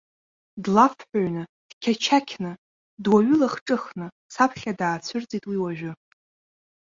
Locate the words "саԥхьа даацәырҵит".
4.33-5.43